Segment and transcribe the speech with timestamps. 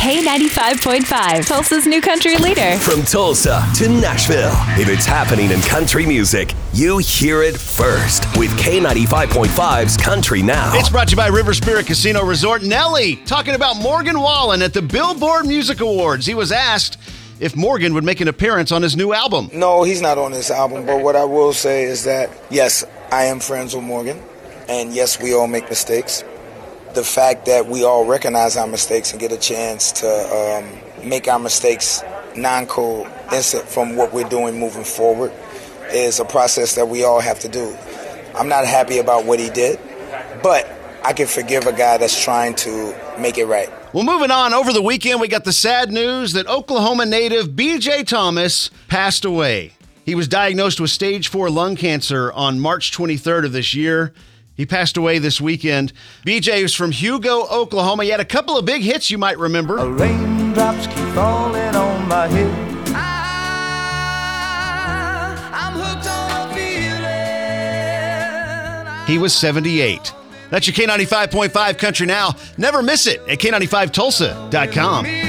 [0.00, 2.78] K95.5, Tulsa's new country leader.
[2.78, 8.50] From Tulsa to Nashville, if it's happening in country music, you hear it first with
[8.58, 10.72] K95.5's Country Now.
[10.74, 12.62] It's brought to you by River Spirit Casino Resort.
[12.62, 16.24] Nelly talking about Morgan Wallen at the Billboard Music Awards.
[16.24, 16.96] He was asked
[17.38, 19.50] if Morgan would make an appearance on his new album.
[19.52, 23.24] No, he's not on this album, but what I will say is that, yes, I
[23.24, 24.18] am friends with Morgan,
[24.66, 26.24] and yes, we all make mistakes.
[26.94, 31.28] The fact that we all recognize our mistakes and get a chance to um, make
[31.28, 32.02] our mistakes
[32.36, 35.32] non coincident from what we're doing moving forward
[35.92, 37.76] is a process that we all have to do.
[38.34, 39.78] I'm not happy about what he did,
[40.42, 40.70] but
[41.04, 43.70] I can forgive a guy that's trying to make it right.
[43.92, 48.06] Well, moving on, over the weekend, we got the sad news that Oklahoma native BJ
[48.06, 49.72] Thomas passed away.
[50.04, 54.12] He was diagnosed with stage four lung cancer on March 23rd of this year.
[54.60, 55.90] He passed away this weekend.
[56.26, 58.04] BJ was from Hugo, Oklahoma.
[58.04, 59.76] He had a couple of big hits you might remember.
[59.76, 62.68] Raindrops keep falling on my head.
[69.08, 70.12] He was 78.
[70.50, 72.36] That's your K95.5 Country Now.
[72.58, 75.19] Never miss it at K95Tulsa.com.